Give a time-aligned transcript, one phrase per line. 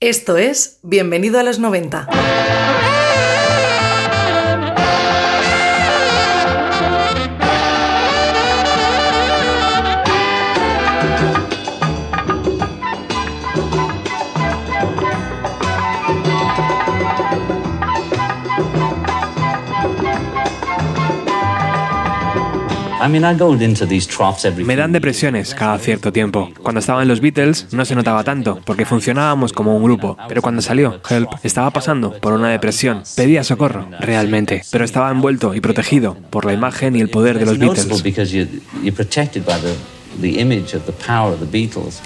[0.00, 2.06] Esto es Bienvenido a los 90.
[24.64, 26.50] Me dan depresiones cada cierto tiempo.
[26.62, 30.42] Cuando estaba en los Beatles no se notaba tanto, porque funcionábamos como un grupo, pero
[30.42, 33.02] cuando salió Help estaba pasando por una depresión.
[33.16, 37.46] Pedía socorro, realmente, pero estaba envuelto y protegido por la imagen y el poder de
[37.46, 37.86] los Beatles.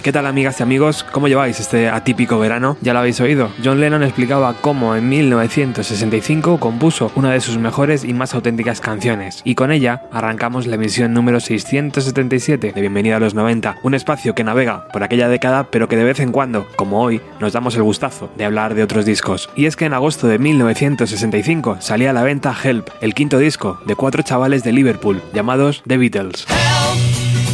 [0.02, 1.04] ¿Qué tal amigas y amigos?
[1.04, 2.76] ¿Cómo lleváis este atípico verano?
[2.80, 3.50] Ya lo habéis oído.
[3.62, 9.42] John Lennon explicaba cómo en 1965 compuso una de sus mejores y más auténticas canciones.
[9.44, 13.76] Y con ella arrancamos la emisión número 677 de Bienvenida a los 90.
[13.82, 17.20] Un espacio que navega por aquella década pero que de vez en cuando, como hoy,
[17.40, 19.50] nos damos el gustazo de hablar de otros discos.
[19.56, 23.78] Y es que en agosto de 1965 salía a la venta Help, el quinto disco
[23.86, 26.46] de cuatro chavales de Liverpool llamados The Beatles.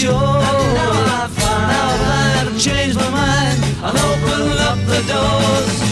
[0.00, 0.12] Sure.
[0.12, 3.58] Now I find, now I find I've changed my mind.
[3.82, 5.89] I'll open up the doors.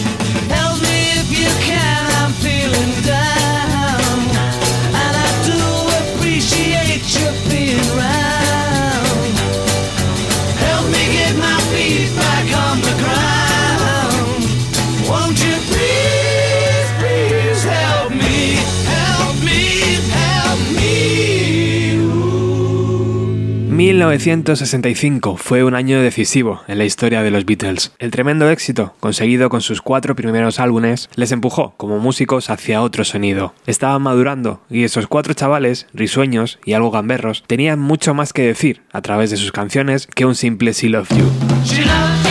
[23.99, 27.91] 1965 fue un año decisivo en la historia de los Beatles.
[27.99, 33.03] El tremendo éxito conseguido con sus cuatro primeros álbumes les empujó como músicos hacia otro
[33.03, 33.53] sonido.
[33.67, 38.83] Estaban madurando y esos cuatro chavales, risueños y algo gamberros, tenían mucho más que decir
[38.93, 42.28] a través de sus canciones que un simple She Love You.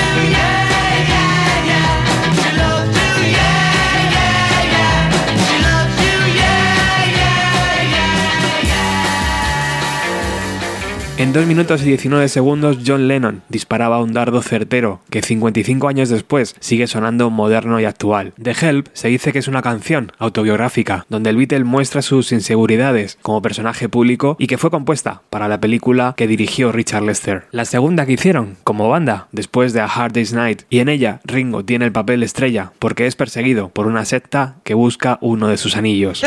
[11.19, 16.11] En 2 minutos y 19 segundos, John Lennon disparaba un dardo certero que 55 años
[16.11, 18.35] después sigue sonando moderno y actual.
[18.41, 23.19] The Help se dice que es una canción autobiográfica donde el Beatle muestra sus inseguridades
[23.21, 27.47] como personaje público y que fue compuesta para la película que dirigió Richard Lester.
[27.51, 31.21] La segunda que hicieron como banda después de A Hard Day's Night y en ella
[31.25, 35.57] Ringo tiene el papel estrella porque es perseguido por una secta que busca uno de
[35.57, 36.23] sus anillos.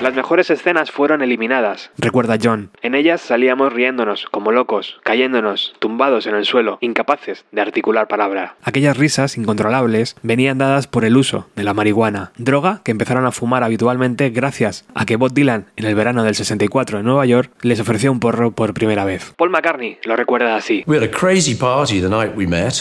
[0.00, 2.70] Las mejores escenas fueron eliminadas, recuerda John.
[2.82, 8.56] En ellas salíamos riéndonos, como locos, cayéndonos, tumbados en el suelo, incapaces de articular palabra.
[8.62, 13.32] Aquellas risas incontrolables venían dadas por el uso de la marihuana, droga que empezaron a
[13.32, 17.50] fumar habitualmente gracias a que Bob Dylan, en el verano del 64 en Nueva York,
[17.62, 19.34] les ofreció un porro por primera vez.
[19.36, 20.84] Paul McCartney lo recuerda así.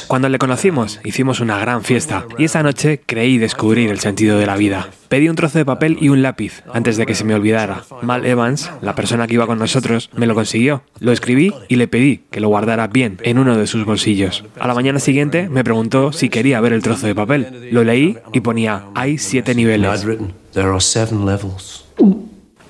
[0.08, 4.46] Cuando le conocimos, hicimos una gran fiesta y esa noche creí descubrir el sentido de
[4.46, 4.90] la vida.
[5.10, 7.84] Pedí un trozo de papel y un lápiz antes de que se me olvidara.
[8.04, 10.84] Mal Evans, la persona que iba con nosotros, me lo consiguió.
[11.00, 14.46] Lo escribí y le pedí que lo guardara bien en uno de sus bolsillos.
[14.60, 17.70] A la mañana siguiente me preguntó si quería ver el trozo de papel.
[17.72, 20.06] Lo leí y ponía, hay siete niveles.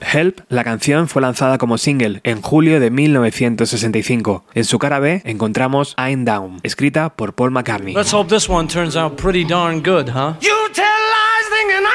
[0.02, 4.46] Help, la canción fue lanzada como single en julio de 1965.
[4.54, 7.94] En su cara B encontramos I'm Down, escrita por Paul McCartney.
[7.96, 10.36] Let's hope this one turns out pretty darn good, huh?
[10.42, 10.70] You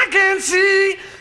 [0.05, 1.14] I can see.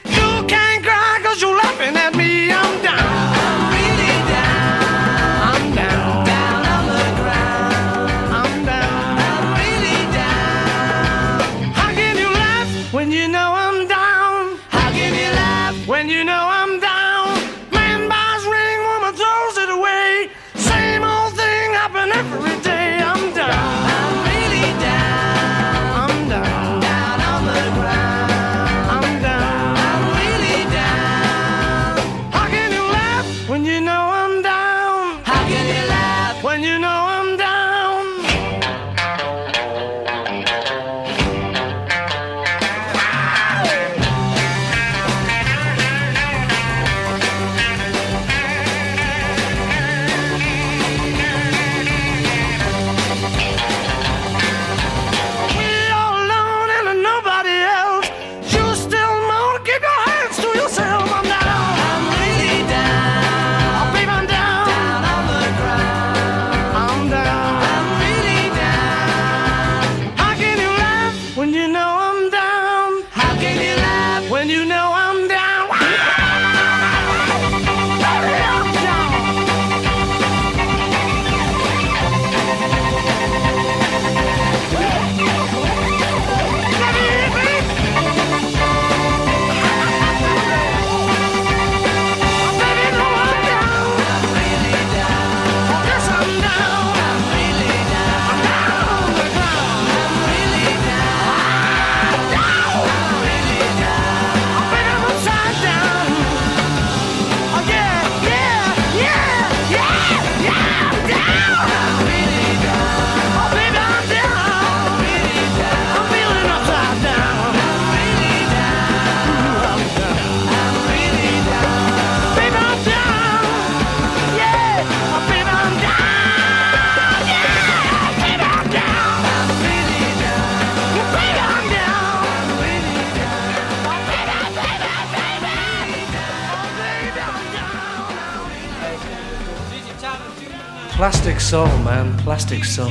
[141.04, 142.16] Plastic soul, man.
[142.24, 142.90] Plastic soul.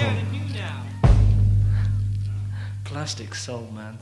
[2.87, 3.97] Plastic soul, man.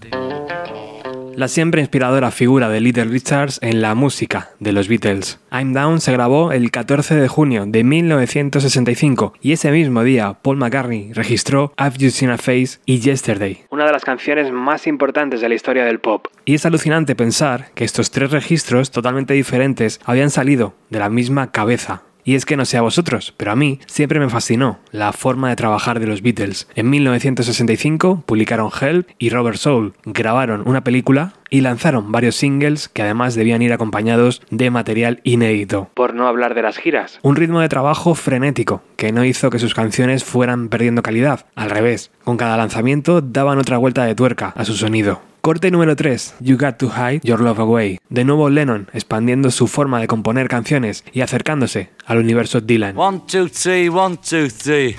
[1.38, 5.40] La siempre inspiradora figura de Little Richards en la música de los Beatles.
[5.50, 10.58] I'm Down se grabó el 14 de junio de 1965 y ese mismo día Paul
[10.58, 15.40] McCartney registró I've You Seen a Face y Yesterday, una de las canciones más importantes
[15.40, 16.28] de la historia del pop.
[16.44, 21.54] Y es alucinante pensar que estos tres registros totalmente diferentes habían salido de la misma
[21.54, 22.04] cabeza.
[22.24, 25.50] Y es que no sé a vosotros, pero a mí siempre me fascinó la forma
[25.50, 26.68] de trabajar de los Beatles.
[26.76, 33.02] En 1965 publicaron Help y Robert Soul, grabaron una película y lanzaron varios singles que
[33.02, 35.90] además debían ir acompañados de material inédito.
[35.94, 37.20] Por no hablar de las giras.
[37.22, 41.46] Un ritmo de trabajo frenético que no hizo que sus canciones fueran perdiendo calidad.
[41.56, 45.22] Al revés, con cada lanzamiento daban otra vuelta de tuerca a su sonido.
[45.42, 47.98] Corte número 3, You Got to Hide Your Love Away.
[48.10, 52.96] De nuevo Lennon expandiendo su forma de componer canciones y acercándose al universo Dylan.
[52.96, 54.96] One, two, three, one, two, three.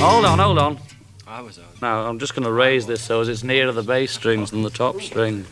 [0.00, 0.78] Hold on, hold on.
[1.82, 4.62] Now, I'm just going to raise this so as it's nearer the bass strings than
[4.62, 5.46] the top string.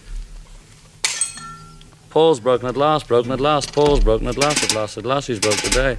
[2.10, 5.26] Paul's broken at last, broken at last, Paul's broken at last, at last, at last,
[5.26, 5.98] he's broke today.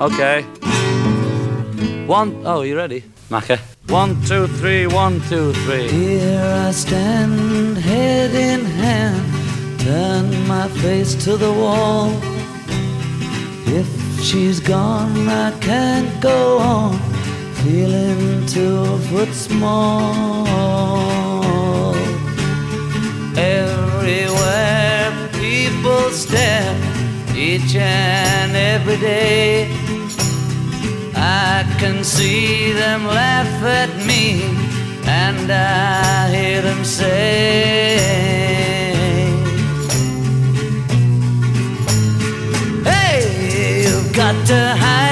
[0.00, 0.69] Okay.
[2.06, 3.02] One, oh, you ready?
[3.30, 3.58] Macca.
[3.88, 5.88] One, two, three, one, two, three.
[5.88, 12.12] Here I stand, head in hand, turn my face to the wall.
[13.66, 13.88] If
[14.22, 16.98] she's gone, I can't go on,
[17.64, 20.46] feeling two foot small.
[23.36, 26.76] Everywhere people stare,
[27.34, 29.89] each and every day.
[31.22, 34.42] I can see them laugh at me,
[35.04, 37.98] and I hear them say,
[42.84, 45.09] Hey, you've got to hide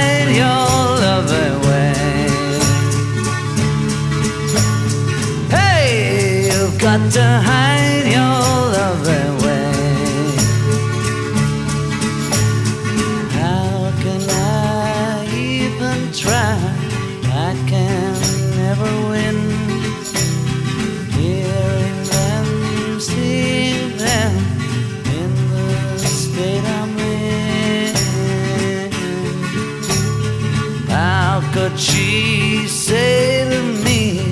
[31.69, 34.23] Could she say to me,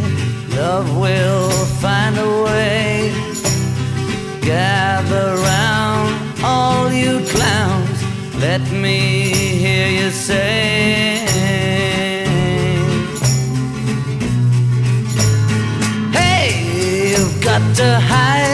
[0.57, 1.51] love will
[1.83, 3.13] find a way?
[4.41, 8.03] Gather round, all you clowns,
[8.41, 9.29] let me
[9.63, 11.27] hear you say.
[16.19, 18.46] Hey, you've got to hide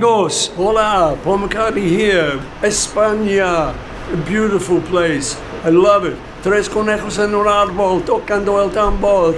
[0.00, 3.74] amigos, hola, Paul McCartney here, España,
[4.10, 6.16] a beautiful place, I love it.
[6.42, 9.34] Tres conejos en un árbol tocando el tambor,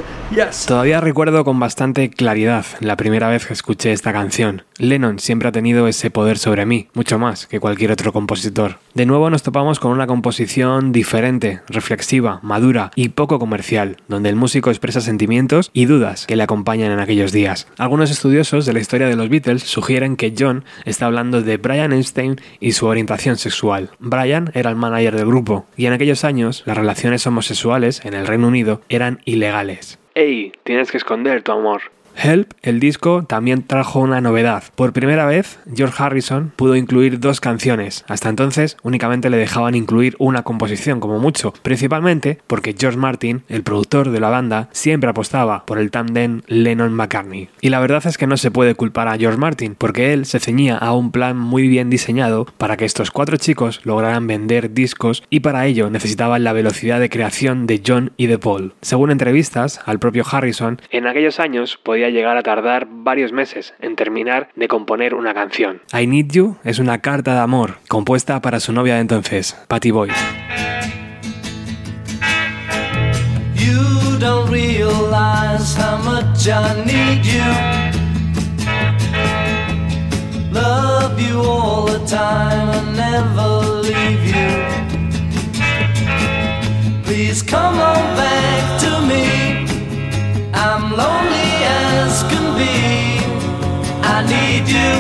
[0.67, 4.63] Todavía recuerdo con bastante claridad la primera vez que escuché esta canción.
[4.79, 8.79] Lennon siempre ha tenido ese poder sobre mí, mucho más que cualquier otro compositor.
[8.95, 14.37] De nuevo nos topamos con una composición diferente, reflexiva, madura y poco comercial, donde el
[14.37, 17.69] músico expresa sentimientos y dudas que le acompañan en aquellos días.
[17.77, 21.93] Algunos estudiosos de la historia de los Beatles sugieren que John está hablando de Brian
[21.93, 23.91] Epstein y su orientación sexual.
[23.99, 28.27] Brian era el manager del grupo y en aquellos años las relaciones homosexuales en el
[28.27, 29.99] Reino Unido eran ilegales.
[30.15, 30.53] ¡Ey!
[30.65, 31.83] Tienes que esconder tu amor.
[32.17, 34.65] Help, el disco, también trajo una novedad.
[34.75, 38.05] Por primera vez, George Harrison pudo incluir dos canciones.
[38.09, 43.63] Hasta entonces únicamente le dejaban incluir una composición como mucho, principalmente porque George Martin, el
[43.63, 47.49] productor de la banda, siempre apostaba por el tandem Lennon-McCartney.
[47.61, 50.41] Y la verdad es que no se puede culpar a George Martin, porque él se
[50.41, 55.23] ceñía a un plan muy bien diseñado para que estos cuatro chicos lograran vender discos
[55.31, 58.75] y para ello necesitaban la velocidad de creación de John y de Paul.
[58.81, 63.97] Según entrevistas al propio Harrison, en aquellos años podía llegar a tardar varios meses en
[63.97, 65.83] terminar de componer una canción.
[65.93, 69.91] I Need You es una carta de amor compuesta para su novia de entonces, Patty
[69.91, 70.11] Boyd.
[73.55, 77.93] You don't realize how much I need you.
[80.53, 84.63] Love you all the time and never leave you.
[87.05, 89.67] Please come on back to me.
[90.55, 92.77] I'm lonely as can be.
[94.15, 94.93] I need you.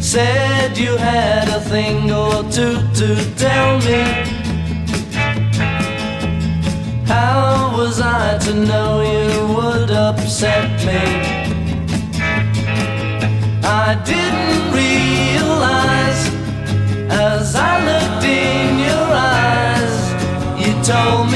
[0.00, 3.08] Said you had a thing or two to
[3.44, 4.02] tell me.
[7.06, 11.02] How was I to know you would upset me?
[13.88, 16.22] I didn't realize
[17.10, 19.96] as I looked in your eyes,
[20.62, 21.35] you told me,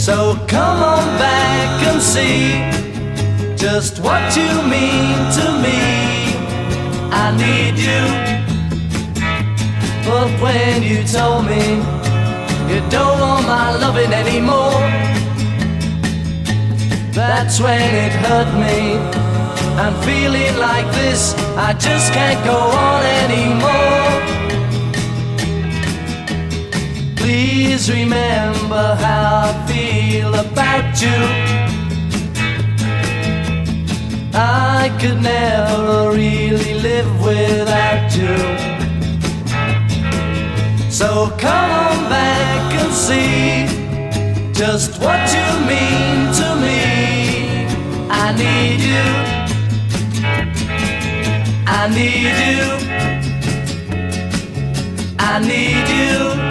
[0.00, 2.56] So come on back and see
[3.54, 5.78] just what you mean to me.
[7.12, 8.04] I need you.
[10.08, 11.64] But when you told me
[12.72, 14.80] you don't want my loving anymore,
[17.12, 18.96] that's when it hurt me.
[19.76, 24.09] I'm feeling like this, I just can't go on anymore.
[27.30, 31.20] Please remember how I feel about you.
[34.34, 38.36] I could never really live without you.
[40.90, 43.68] So come on back and see
[44.52, 46.80] just what you mean to me.
[48.10, 49.08] I need you.
[51.78, 52.64] I need you.
[55.20, 56.49] I need you.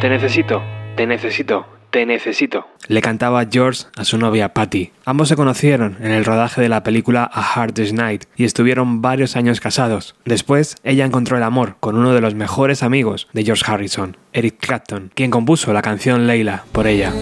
[0.00, 0.62] Te necesito,
[0.96, 2.66] te necesito, Te necesito.
[2.88, 4.92] Le cantaba George a su novia Patty.
[5.04, 9.02] Ambos se conocieron en el rodaje de la película A Hard Day's Night y estuvieron
[9.02, 10.14] varios años casados.
[10.24, 14.56] Después, ella encontró el amor con uno de los mejores amigos de George Harrison, Eric
[14.58, 17.12] Clapton, quien compuso la canción Leila por ella.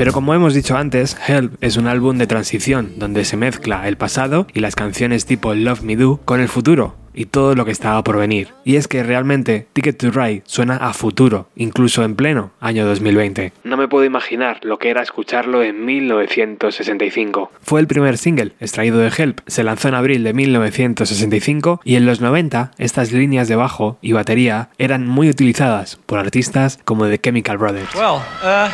[0.00, 3.98] Pero como hemos dicho antes, Help es un álbum de transición donde se mezcla el
[3.98, 7.70] pasado y las canciones tipo Love Me Do con el futuro y todo lo que
[7.70, 8.48] estaba por venir.
[8.64, 13.52] Y es que realmente Ticket to Ride suena a futuro, incluso en pleno año 2020.
[13.62, 17.52] No me puedo imaginar lo que era escucharlo en 1965.
[17.60, 22.06] Fue el primer single extraído de Help, se lanzó en abril de 1965 y en
[22.06, 27.20] los 90 estas líneas de bajo y batería eran muy utilizadas por artistas como The
[27.20, 27.94] Chemical Brothers.
[27.94, 28.70] Well, uh,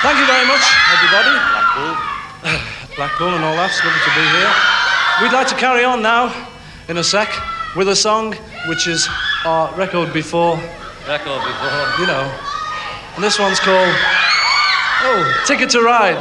[0.00, 0.64] thank you very much,
[0.94, 1.36] everybody.
[1.52, 2.70] Blackpool.
[2.96, 3.68] Blackpool and all that.
[3.68, 4.48] It's lovely to be here.
[5.20, 6.32] We'd like to carry on now,
[6.88, 7.28] in a sec,
[7.76, 8.34] with a song
[8.66, 9.08] which is
[9.44, 10.56] our record before,
[11.08, 12.00] Record before.
[12.00, 12.30] you know.
[13.14, 13.94] And this one's called,
[15.02, 16.18] oh, Ticket to Ride.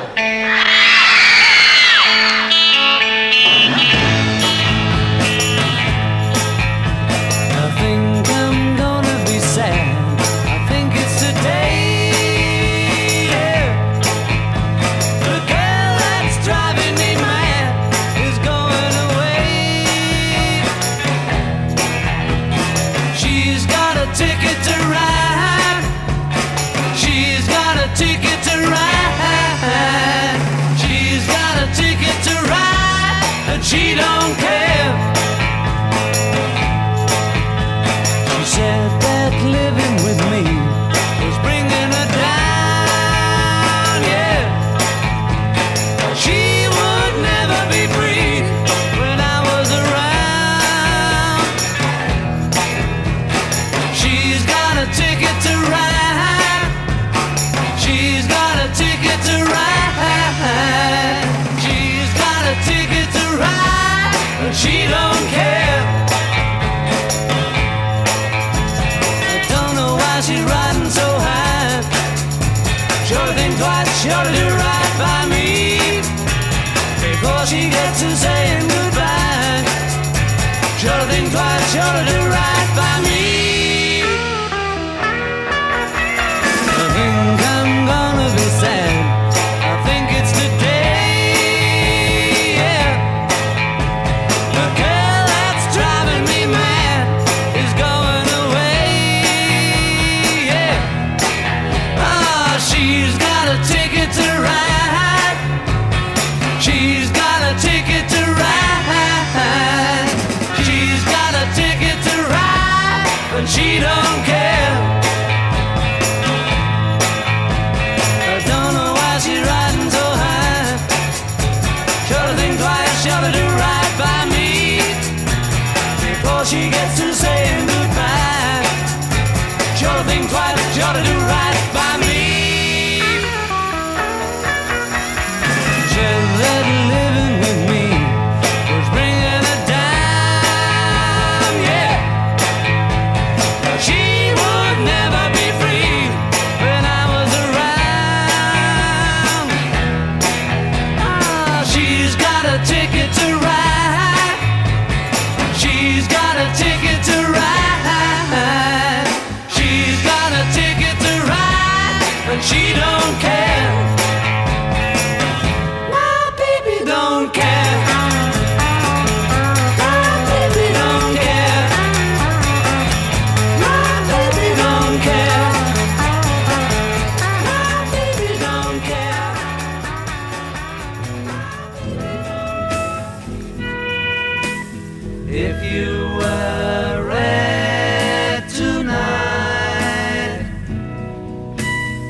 [185.32, 190.44] If you were red tonight,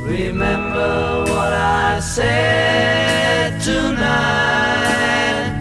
[0.05, 5.51] remember what I said tonight.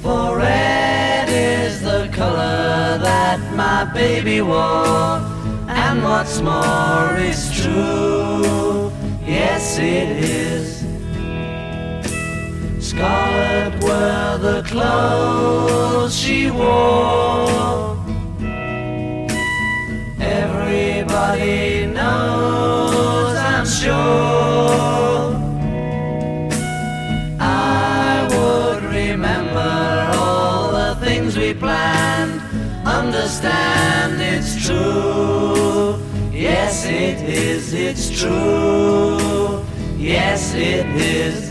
[0.00, 5.20] For red is the color that my baby wore,
[5.68, 8.90] and what's more is true.
[9.26, 10.49] Yes, it is.
[13.00, 17.96] Scarlet were the clothes she wore.
[20.20, 25.34] Everybody knows, I'm sure.
[27.40, 32.42] I would remember all the things we planned.
[32.84, 35.98] understand it's true.
[36.30, 39.64] Yes, it is, it's true.
[39.96, 41.49] Yes, it is.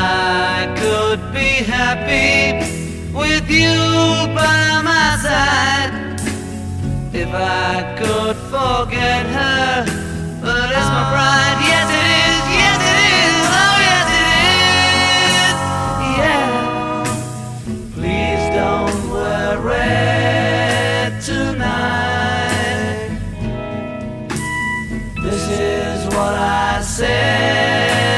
[0.00, 2.54] I could be happy
[3.12, 3.74] with you
[4.34, 5.92] by my side
[7.12, 9.84] if I could forget her.
[10.40, 11.58] But it's my pride.
[11.70, 12.44] Yes, it is.
[12.62, 13.38] Yes, it is.
[13.62, 14.28] Oh, yes, it
[15.34, 15.56] is.
[16.20, 16.46] Yeah.
[17.96, 19.98] Please don't worry
[21.28, 23.10] tonight.
[25.24, 28.17] This is what I said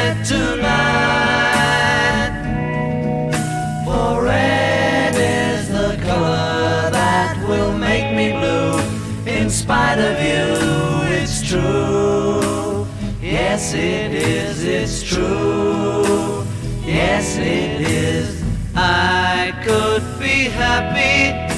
[13.72, 16.44] Yes, it is, it's true.
[16.84, 18.42] Yes, it is.
[18.74, 21.54] I could be happy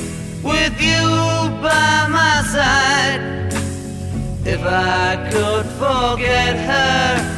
[0.47, 1.09] with you
[1.63, 3.55] by my side
[4.45, 7.32] if I could forget her.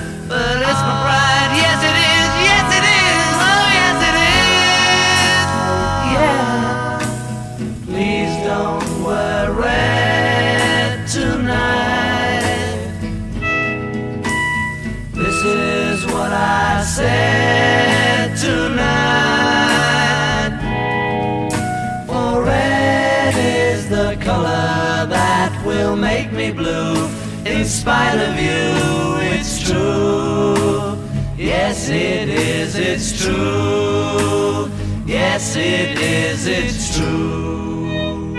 [31.84, 34.70] Yes, it is, it's true.
[35.06, 38.34] Yes, it is, it's true.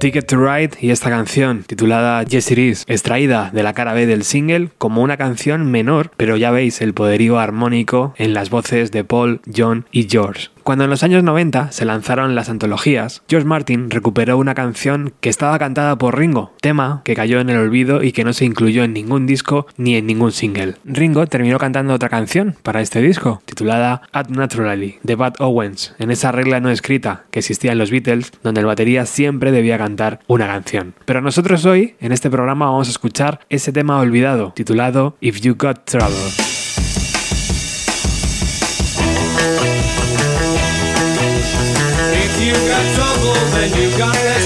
[0.00, 4.06] Ticket to Ride y esta canción titulada Yes It Is, extraída de la cara B
[4.06, 8.90] del single como una canción menor, pero ya veis el poderío armónico en las voces
[8.90, 10.48] de Paul, John y George.
[10.66, 15.28] Cuando en los años 90 se lanzaron las antologías, George Martin recuperó una canción que
[15.28, 18.82] estaba cantada por Ringo, tema que cayó en el olvido y que no se incluyó
[18.82, 20.74] en ningún disco ni en ningún single.
[20.84, 26.10] Ringo terminó cantando otra canción para este disco, titulada Add Naturally, de Bud Owens, en
[26.10, 30.18] esa regla no escrita que existía en los Beatles, donde el batería siempre debía cantar
[30.26, 30.94] una canción.
[31.04, 35.54] Pero nosotros hoy, en este programa, vamos a escuchar ese tema olvidado, titulado If You
[35.56, 36.45] Got Trouble.
[42.64, 44.45] Got trouble, then you got less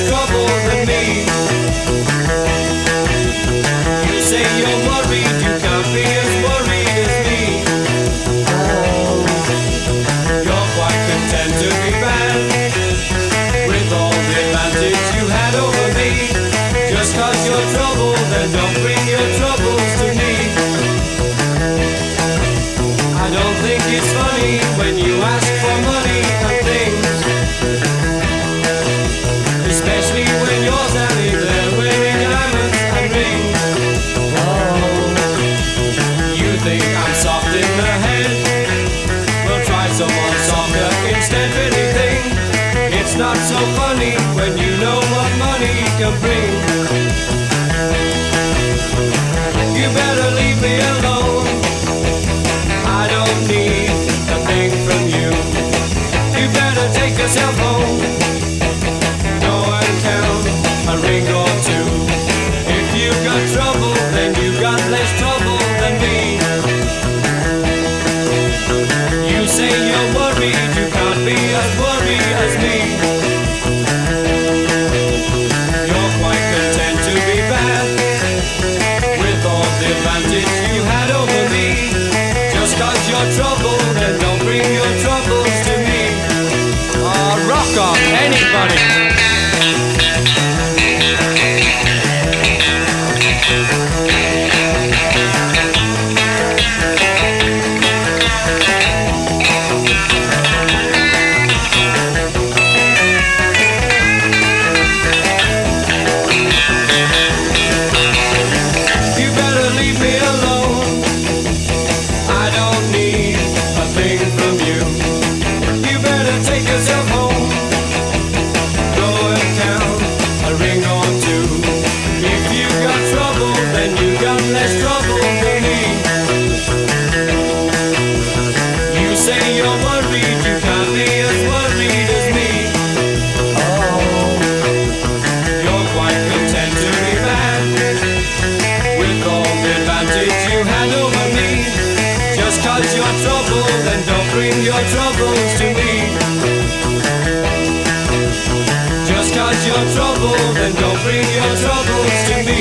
[150.54, 152.60] then don't bring your troubles to me.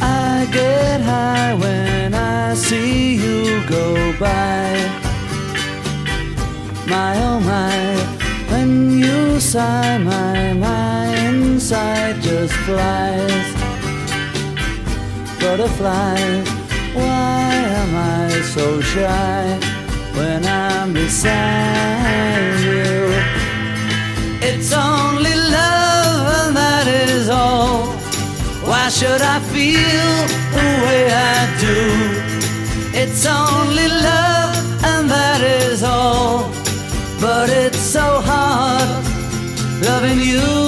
[0.00, 4.68] I get high when I see you go by.
[6.86, 7.78] My oh my,
[8.50, 13.37] when you sigh, my my inside just flies.
[15.50, 16.46] Butterflies,
[16.92, 19.58] why am I so shy
[20.12, 23.08] when I'm beside you?
[24.46, 27.86] It's only love, and that is all.
[28.68, 30.10] Why should I feel
[30.58, 31.80] the way I do?
[32.92, 36.52] It's only love, and that is all.
[37.22, 39.02] But it's so hard
[39.82, 40.67] loving you.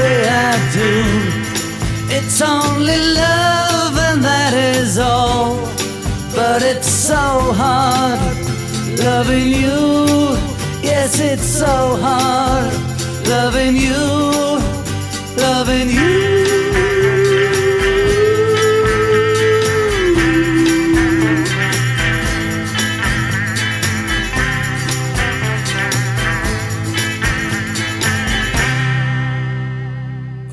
[11.31, 12.73] it's so hard
[13.25, 14.59] loving you,
[15.37, 16.51] loving you.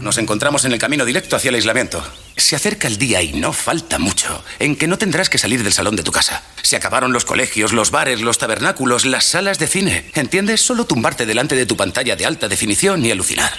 [0.01, 2.03] Nos encontramos en el camino directo hacia el aislamiento.
[2.39, 5.73] Se acerca el día y no falta mucho en que no tendrás que salir del
[5.73, 6.45] salón de tu casa.
[6.63, 10.05] Se acabaron los colegios, los bares, los tabernáculos, las salas de cine.
[10.15, 10.61] ¿Entiendes?
[10.61, 13.51] Solo tumbarte delante de tu pantalla de alta definición y alucinar.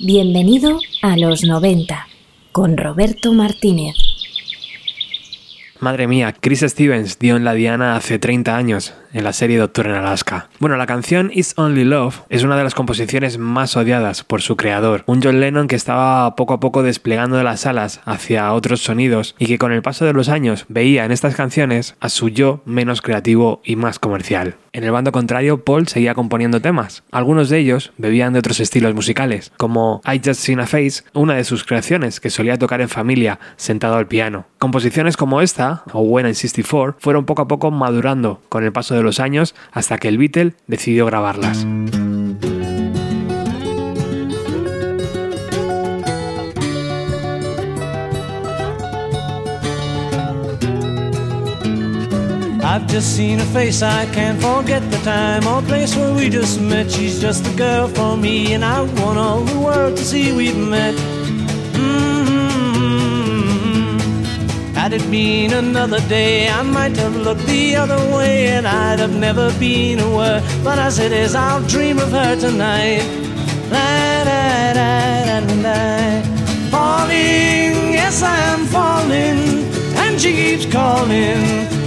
[0.00, 2.08] Bienvenido a los 90
[2.50, 3.94] con Roberto Martínez.
[5.84, 9.86] Madre mía, Chris Stevens dio en la Diana hace 30 años en la serie Doctor
[9.86, 10.48] en Alaska.
[10.58, 14.56] Bueno, la canción It's Only Love es una de las composiciones más odiadas por su
[14.56, 18.82] creador, un John Lennon que estaba poco a poco desplegando de las alas hacia otros
[18.82, 22.30] sonidos y que con el paso de los años veía en estas canciones a su
[22.30, 24.56] yo menos creativo y más comercial.
[24.72, 27.04] En el bando contrario, Paul seguía componiendo temas.
[27.12, 31.34] Algunos de ellos bebían de otros estilos musicales, como I Just Seen a Face, una
[31.34, 34.46] de sus creaciones que solía tocar en familia, sentado al piano.
[34.58, 38.94] Composiciones como esta, o When I'm 64, fueron poco a poco madurando con el paso
[38.94, 41.66] de los años hasta que el Beatle decidió grabarlas.
[52.74, 56.60] I've just seen her face, I can't forget the time or place where we just
[56.60, 56.90] met.
[56.90, 60.56] She's just the girl for me, and I want all the world to see we've
[60.56, 61.13] met.
[64.94, 69.52] It been another day, I might have looked the other way, and I'd have never
[69.58, 70.40] been aware.
[70.62, 73.02] But as it is, I'll dream of her tonight.
[76.70, 79.40] Falling, yes, I am falling,
[80.02, 81.40] and she keeps calling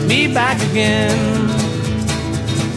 [0.08, 1.48] me back again.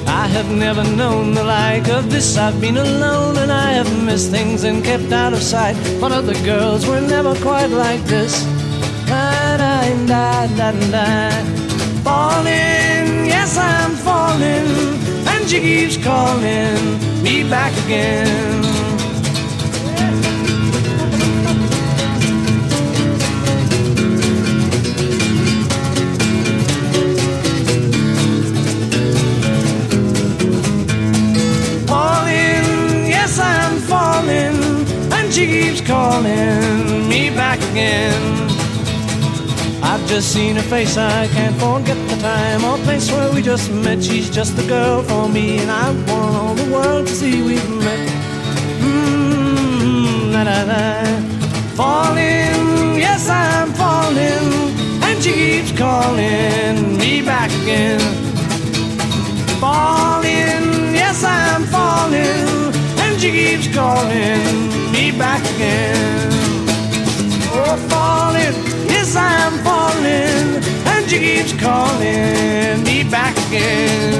[0.07, 2.37] I have never known the like of this.
[2.37, 5.77] I've been alone and I have missed things and kept out of sight.
[6.01, 8.45] But other girls were never quite like this.
[10.11, 11.31] Da, da, da.
[12.03, 14.67] Falling, yes, I'm falling,
[15.29, 18.65] and she keeps calling me back again.
[31.87, 34.59] falling, yes, I'm falling,
[35.13, 38.30] and she keeps calling me back again.
[40.11, 44.03] Just seen her face, I can't forget the time or place where we just met.
[44.03, 47.71] She's just the girl for me, and I want all the world to see we've
[47.87, 48.09] met.
[48.83, 50.85] Mmm, la la la.
[51.81, 54.47] Falling, yes, I'm falling,
[55.07, 58.31] and she keeps calling me back again
[59.61, 64.43] falling, yes I'm falling, and she keeps calling
[64.91, 66.20] me back again.
[71.71, 74.20] Calling me back again.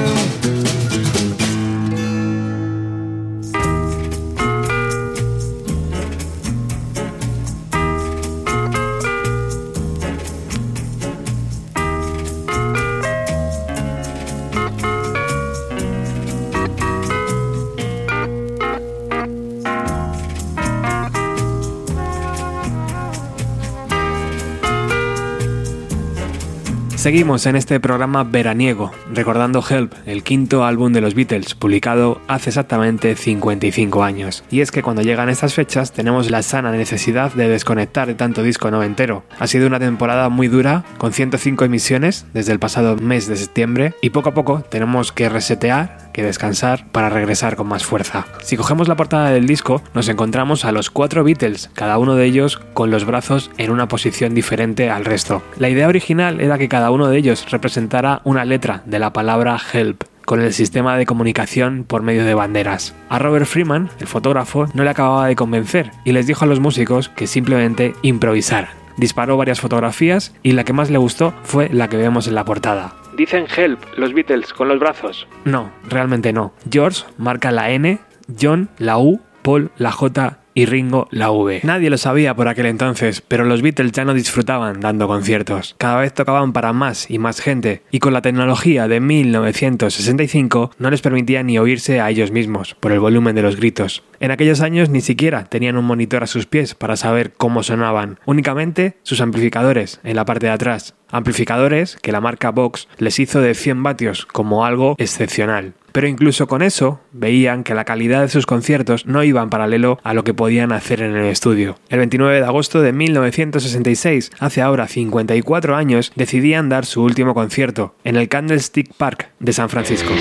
[27.01, 32.51] Seguimos en este programa veraniego, recordando Help, el quinto álbum de los Beatles, publicado hace
[32.51, 34.43] exactamente 55 años.
[34.51, 38.43] Y es que cuando llegan estas fechas tenemos la sana necesidad de desconectar de tanto
[38.43, 39.23] disco noventero.
[39.39, 43.95] Ha sido una temporada muy dura, con 105 emisiones desde el pasado mes de septiembre,
[44.03, 48.25] y poco a poco tenemos que resetear, que descansar para regresar con más fuerza.
[48.41, 52.25] Si cogemos la portada del disco, nos encontramos a los cuatro Beatles, cada uno de
[52.25, 55.41] ellos con los brazos en una posición diferente al resto.
[55.57, 59.59] La idea original era que cada uno de ellos representara una letra de la palabra
[59.73, 62.95] help con el sistema de comunicación por medio de banderas.
[63.09, 66.59] A Robert Freeman, el fotógrafo, no le acababa de convencer y les dijo a los
[66.59, 68.80] músicos que simplemente improvisaran.
[68.97, 72.45] Disparó varias fotografías y la que más le gustó fue la que vemos en la
[72.45, 72.93] portada.
[73.17, 75.27] Dicen help los Beatles con los brazos.
[75.45, 76.53] No, realmente no.
[76.69, 77.99] George marca la N,
[78.39, 81.61] John la U, Paul la J y Ringo la V.
[81.63, 85.75] Nadie lo sabía por aquel entonces, pero los Beatles ya no disfrutaban dando conciertos.
[85.77, 90.89] Cada vez tocaban para más y más gente, y con la tecnología de 1965 no
[90.89, 94.03] les permitía ni oírse a ellos mismos, por el volumen de los gritos.
[94.21, 98.19] En aquellos años ni siquiera tenían un monitor a sus pies para saber cómo sonaban,
[98.25, 100.93] únicamente sus amplificadores en la parte de atrás.
[101.09, 105.73] Amplificadores que la marca Vox les hizo de 100 vatios como algo excepcional.
[105.91, 109.97] Pero incluso con eso, veían que la calidad de sus conciertos no iba en paralelo
[110.03, 111.77] a lo que podían hacer en el estudio.
[111.89, 117.95] El 29 de agosto de 1966, hace ahora 54 años, decidían dar su último concierto
[118.03, 120.13] en el Candlestick Park de San Francisco.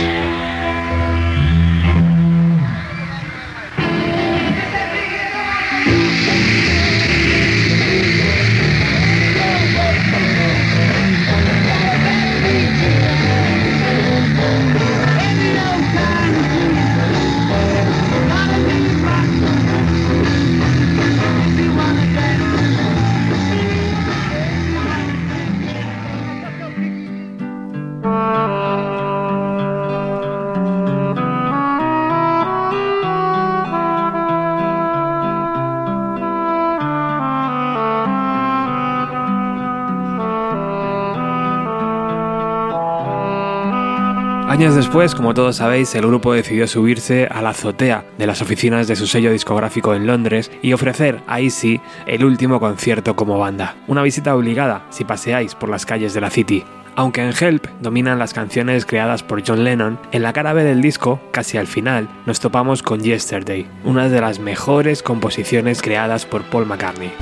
[44.60, 48.86] Años después, como todos sabéis, el grupo decidió subirse a la azotea de las oficinas
[48.86, 53.76] de su sello discográfico en Londres y ofrecer, ahí sí, el último concierto como banda.
[53.88, 56.62] Una visita obligada si paseáis por las calles de la City.
[56.94, 60.82] Aunque en Help dominan las canciones creadas por John Lennon, en la cara B del
[60.82, 66.42] disco, casi al final, nos topamos con Yesterday, una de las mejores composiciones creadas por
[66.42, 67.14] Paul McCartney.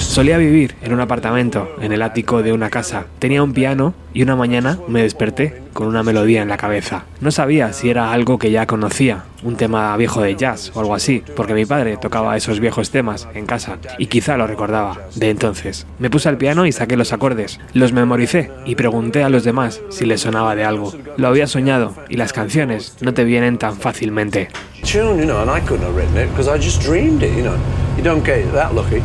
[0.00, 3.06] Solía vivir en un apartamento, en el ático de una casa.
[3.18, 7.04] Tenía un piano y una mañana me desperté con una melodía en la cabeza.
[7.20, 10.92] No sabía si era algo que ya conocía, un tema viejo de jazz o algo
[10.92, 15.30] así, porque mi padre tocaba esos viejos temas en casa y quizá lo recordaba de
[15.30, 15.86] entonces.
[16.00, 19.80] Me puse al piano y saqué los acordes, los memoricé y pregunté a los demás
[19.88, 20.92] si les sonaba de algo.
[21.16, 24.48] Lo había soñado y las canciones no te vienen tan fácilmente.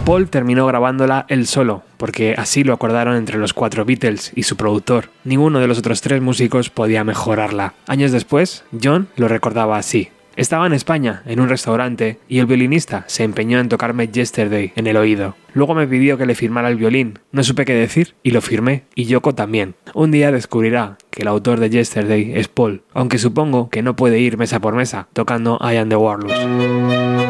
[0.06, 4.56] Paul terminó grabándola él solo, porque así lo acordaron entre los cuatro Beatles y su
[4.56, 5.10] productor.
[5.24, 7.74] Ninguno de los otros tres músicos podía mejorarla.
[7.88, 10.10] Años después, John lo recordaba así.
[10.36, 14.88] Estaba en España, en un restaurante, y el violinista se empeñó en tocarme Yesterday en
[14.88, 15.36] el oído.
[15.54, 17.20] Luego me pidió que le firmara el violín.
[17.32, 19.76] No supe qué decir y lo firmé, y Yoko también.
[19.94, 24.20] Un día descubrirá que el autor de Yesterday es Paul, aunque supongo que no puede
[24.20, 27.23] ir mesa por mesa tocando I Am the Warlords.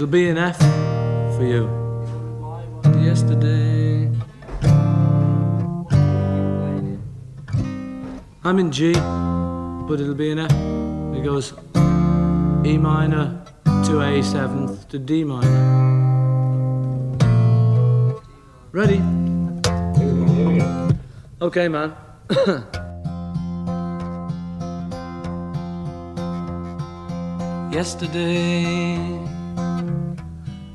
[0.00, 0.56] It'll be an F
[1.36, 1.68] for you.
[3.04, 4.10] Yesterday.
[8.42, 10.50] I'm in G, but it'll be an F.
[11.14, 11.52] It goes
[12.64, 15.50] E minor to A seventh to D minor.
[18.72, 19.02] Ready?
[21.42, 21.94] Okay, man.
[27.70, 29.29] Yesterday.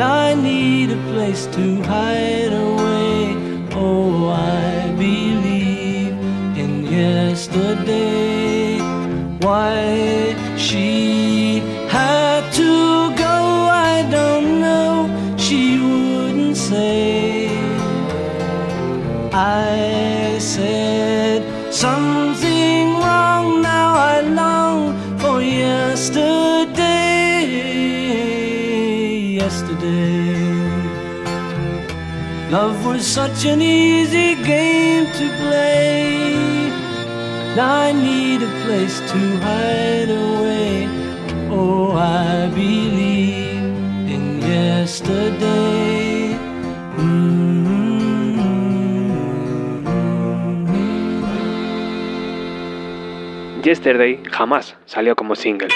[0.00, 3.36] I need a place to hide away.
[3.72, 6.14] Oh, I believe
[6.56, 8.78] in yesterday.
[9.40, 13.36] Why she had to go,
[13.70, 15.36] I don't know.
[15.36, 17.48] She wouldn't say.
[19.32, 19.93] I
[32.54, 36.70] Love was such an easy game to play.
[37.56, 40.86] Now I need a place to hide away.
[41.50, 43.58] Oh, I believe
[44.14, 46.38] in yesterday.
[53.64, 55.70] Yesterday jamás salió como single.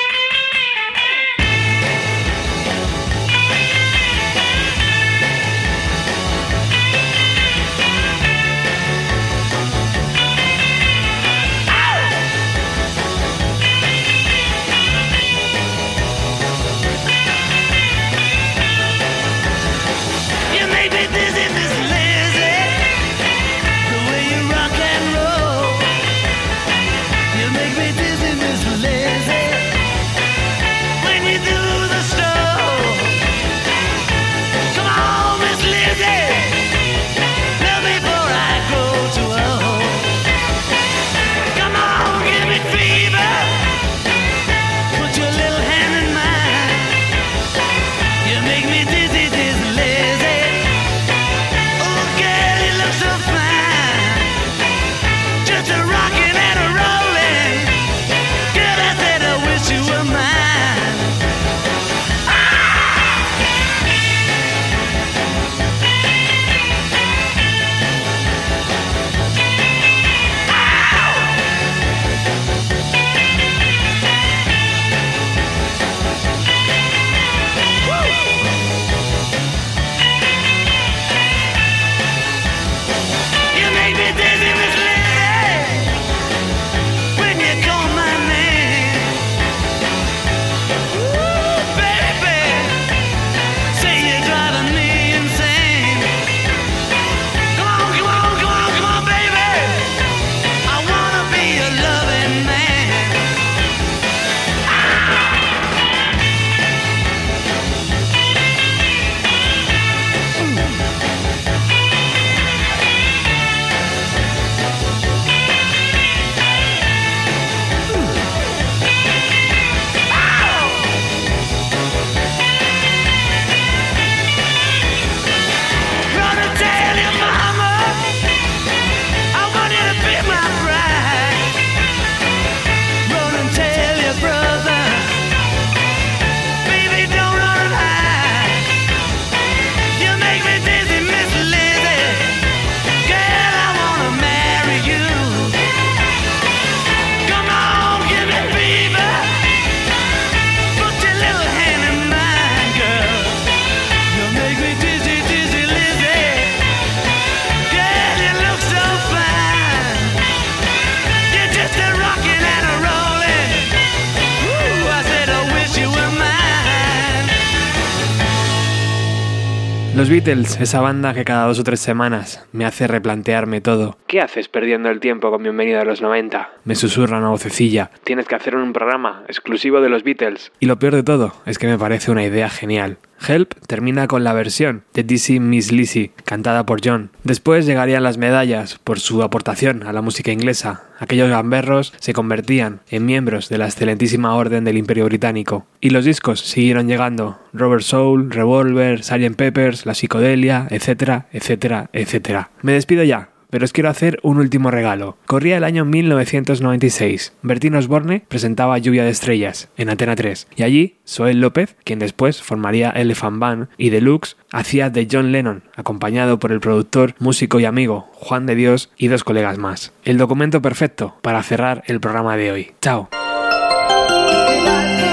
[170.29, 173.97] Beatles, esa banda que cada dos o tres semanas me hace replantearme todo.
[174.07, 176.51] ¿Qué haces perdiendo el tiempo con Bienvenido a los 90?
[176.65, 177.91] Me susurra una vocecilla.
[178.05, 180.53] Tienes que hacer un programa exclusivo de los Beatles.
[180.61, 182.99] Y lo peor de todo es que me parece una idea genial.
[183.27, 187.11] Help termina con la versión de DC Miss Lizzy, cantada por John.
[187.25, 190.83] Después llegarían las medallas por su aportación a la música inglesa.
[190.99, 195.67] Aquellos gamberros se convertían en miembros de la excelentísima orden del Imperio Británico.
[195.81, 197.39] Y los discos siguieron llegando.
[197.53, 199.37] Robert Soul, Revolver, Sgt.
[199.37, 202.51] Peppers, La Psicodelia, etcétera, etcétera, etcétera.
[202.63, 205.17] Me despido ya pero os quiero hacer un último regalo.
[205.27, 207.35] Corría el año 1996.
[207.43, 212.43] Bertín Osborne presentaba Lluvia de Estrellas en Antena 3 y allí Soel López, quien después
[212.43, 217.65] formaría Elephant Band y Deluxe, hacía de John Lennon, acompañado por el productor, músico y
[217.65, 219.93] amigo Juan de Dios y dos colegas más.
[220.05, 222.73] El documento perfecto para cerrar el programa de hoy.
[222.81, 223.09] Chao.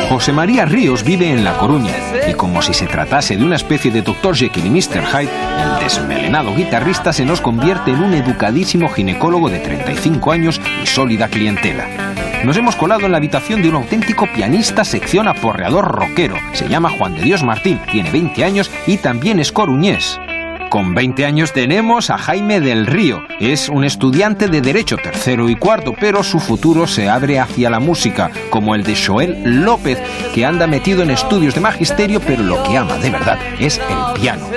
[0.10, 1.93] José María Ríos vive en La Coruña
[2.30, 4.36] y como si se tratase de una especie de Dr.
[4.36, 5.03] Jekyll y Mr.
[5.03, 10.86] Hyde, el desmelenado guitarrista se nos convierte en un educadísimo ginecólogo de 35 años y
[10.86, 11.88] sólida clientela.
[12.43, 16.36] Nos hemos colado en la habitación de un auténtico pianista sección aporreador rockero.
[16.53, 20.20] Se llama Juan de Dios Martín, tiene 20 años y también es coruñés.
[20.70, 23.24] Con 20 años tenemos a Jaime del Río.
[23.39, 27.80] Es un estudiante de Derecho tercero y cuarto, pero su futuro se abre hacia la
[27.80, 29.99] música, como el de Joel López,
[30.34, 34.20] que anda metido en estudios de magisterio, pero lo que ama de verdad es el
[34.20, 34.47] piano.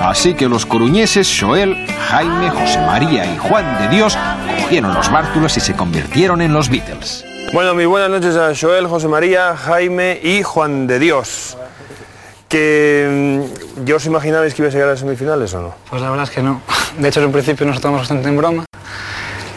[0.00, 1.76] Así que los coruñeses Joel,
[2.08, 4.18] Jaime, José María y Juan de Dios
[4.62, 7.24] cogieron los bártulos y se convirtieron en los Beatles.
[7.52, 11.56] Bueno, muy buenas noches a Joel, José María, Jaime y Juan de Dios.
[12.50, 13.46] Que
[13.78, 15.74] mm, yo os imaginabais que ibais a llegar a las semifinales o no.
[15.88, 16.60] Pues la verdad es que no.
[16.98, 18.64] De hecho, en un principio nos tomamos bastante en broma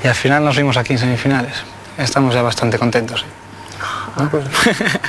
[0.03, 1.63] y al final nos vimos aquí en semifinales.
[1.97, 3.25] Estamos ya bastante contentos.
[4.17, 4.23] ¿sí?
[4.29, 4.45] Pues,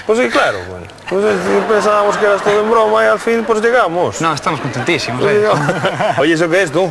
[0.06, 0.58] pues sí, claro.
[0.68, 0.86] Bueno.
[1.08, 4.20] Pues eh, pensábamos que eras todo en broma y al fin pues llegamos.
[4.20, 5.20] No, estamos contentísimos.
[5.20, 5.48] Pues ¿eh?
[6.18, 6.90] Oye, ¿eso qué es tú?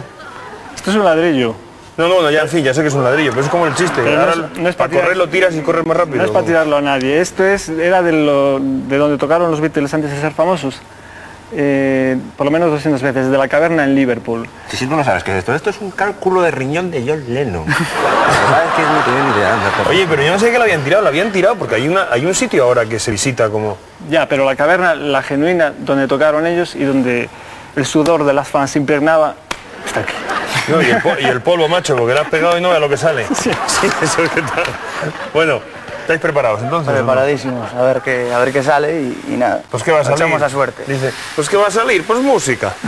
[0.76, 1.56] Esto es un ladrillo.
[1.98, 3.68] No, no, no, ya en fin, ya sé que es un ladrillo, pero es como
[3.68, 4.02] el chiste.
[4.04, 6.18] Pero no es- no es para para tirar- correr lo tiras y corres más rápido.
[6.18, 7.22] No es para tirarlo a nadie.
[7.22, 10.80] Esto es, era de, lo- de donde tocaron los Beatles antes de ser famosos.
[11.56, 14.48] Eh, por lo menos 200 veces, de la caverna en Liverpool.
[14.70, 17.04] Si si tú no sabes qué es esto, esto es un cálculo de riñón de
[17.08, 17.66] John Lennon.
[17.68, 18.82] ¿Sabes qué?
[18.82, 19.58] No tenía ni idea.
[19.88, 22.08] Oye, pero yo no sé que lo habían tirado, lo habían tirado porque hay, una,
[22.10, 23.78] hay un sitio ahora que se visita como...
[24.10, 27.30] Ya, pero la caverna, la genuina, donde tocaron ellos y donde
[27.76, 29.36] el sudor de las fans se impregnaba,
[29.86, 30.14] está aquí.
[30.68, 32.80] No, y, el po- y el polvo, macho, porque le has pegado y no ve
[32.80, 33.26] lo que sale.
[33.36, 33.50] Sí,
[34.02, 34.64] eso es que tal.
[35.34, 35.60] Bueno,
[36.02, 36.94] ¿estáis preparados entonces?
[36.94, 39.62] Preparadísimos, a ver qué, a ver qué sale y, y nada.
[39.70, 40.18] Pues qué va a salir.
[40.20, 40.84] Echamos a suerte.
[40.88, 42.74] Dice, pues qué va a salir, pues música.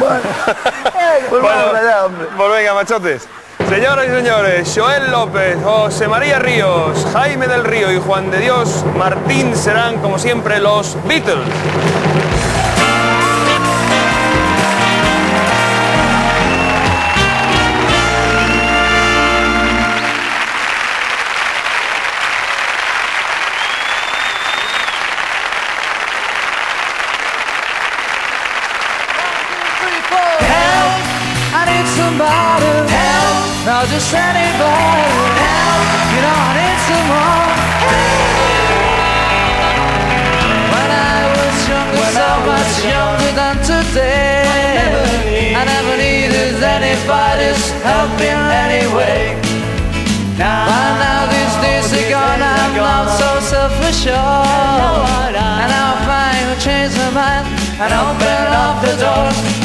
[1.29, 2.27] Pues Bueno, allá, hombre.
[2.35, 3.27] pues venga, machotes.
[3.69, 8.83] Señoras y señores, Joel López, José María Ríos, Jaime del Río y Juan de Dios
[8.95, 11.37] Martín serán, como siempre, los Beatles.
[32.15, 32.71] Somebody.
[32.87, 33.65] Help!
[33.65, 35.03] Not just anybody.
[35.43, 35.83] Help!
[36.13, 37.51] You know I need someone.
[40.71, 48.39] When I was younger, so much younger than today, I never needed anybody's help in
[48.63, 49.35] any way.
[50.39, 55.35] But now these days are gone, I'm not so self-assured.
[55.35, 57.45] And I'll finally change my mind
[57.83, 59.64] and open up the door.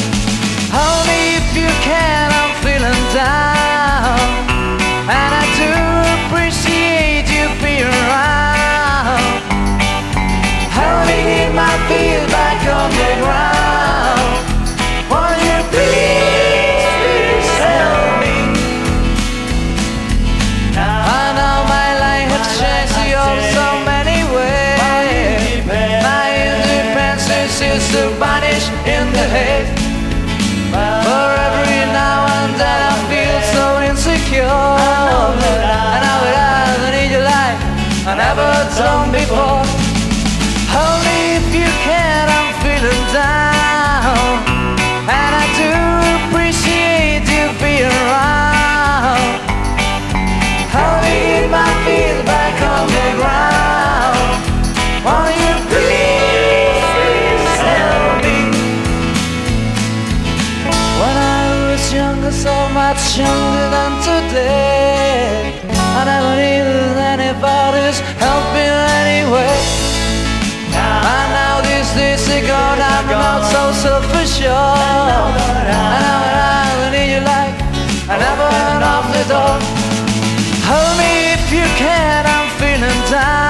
[73.80, 74.50] so for sure.
[74.52, 76.36] I know an
[76.68, 77.56] island need you like
[78.12, 79.56] I never went off the door.
[80.68, 82.26] Hold me if you can.
[82.26, 83.49] I'm feeling down.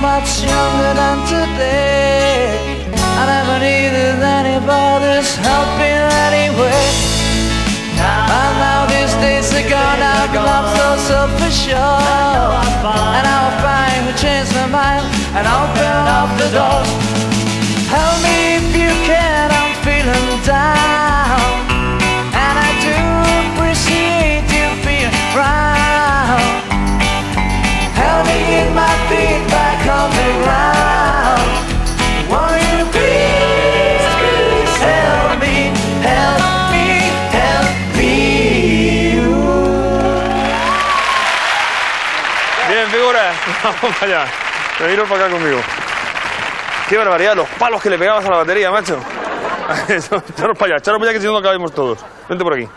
[0.00, 2.86] Much younger than today.
[2.94, 6.86] I never needed anybody's help in any way.
[7.98, 12.78] And now these days are gone, I've not so self-assured.
[13.16, 16.90] And I'll finally change my mind and open up the doors.
[17.90, 21.17] Help me if you can, I'm feeling down.
[43.82, 44.32] Vamos para allá.
[44.80, 45.60] Veniros para acá conmigo.
[46.88, 48.98] Qué barbaridad, los palos que le pegabas a la batería, macho.
[49.88, 51.98] Echaros para allá, echaros para allá que si no no cabemos todos.
[52.28, 52.68] Vente por aquí.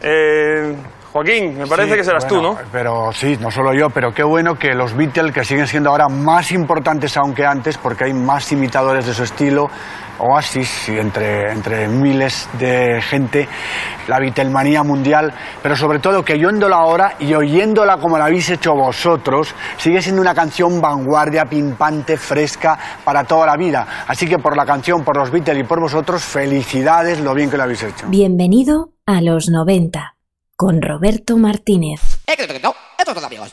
[0.00, 0.74] Eh,
[1.12, 2.68] Joaquín, me parece Sí, que serás bueno, tú, ¿no?
[2.72, 6.08] Pero sí, no solo yo, pero qué bueno que los Beatles, que siguen siendo ahora
[6.08, 9.68] más importantes aún que antes, porque hay más imitadores de su estilo,
[10.18, 13.46] Oasis, y entre, entre miles de gente,
[14.08, 18.72] la Beatlemanía mundial, pero sobre todo que oyéndola ahora y oyéndola como la habéis hecho
[18.74, 23.86] vosotros, sigue siendo una canción vanguardia, pimpante, fresca para toda la vida.
[24.08, 27.58] Así que por la canción, por los Beatles y por vosotros, felicidades lo bien que
[27.58, 28.06] lo habéis hecho.
[28.08, 30.11] Bienvenido a los 90
[30.62, 32.20] con Roberto Martínez.
[32.28, 33.50] Eh.